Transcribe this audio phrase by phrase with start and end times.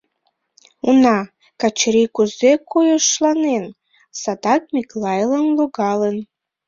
[0.87, 1.17] Уна,
[1.59, 3.65] Качырий кузе койышланен,
[4.21, 6.17] садак Миклайлан логалын.